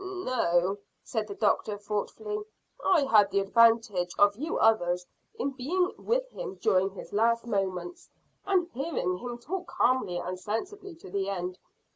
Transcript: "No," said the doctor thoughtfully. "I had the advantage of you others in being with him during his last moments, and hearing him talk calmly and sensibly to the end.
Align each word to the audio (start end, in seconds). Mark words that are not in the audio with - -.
"No," 0.03 0.79
said 1.03 1.27
the 1.27 1.35
doctor 1.35 1.77
thoughtfully. 1.77 2.43
"I 2.83 3.01
had 3.03 3.29
the 3.29 3.39
advantage 3.39 4.15
of 4.17 4.35
you 4.35 4.57
others 4.57 5.05
in 5.37 5.51
being 5.51 5.91
with 5.95 6.27
him 6.31 6.55
during 6.55 6.89
his 6.89 7.13
last 7.13 7.45
moments, 7.45 8.09
and 8.43 8.67
hearing 8.73 9.17
him 9.19 9.37
talk 9.37 9.67
calmly 9.67 10.17
and 10.17 10.39
sensibly 10.39 10.95
to 10.95 11.11
the 11.11 11.29
end. 11.29 11.59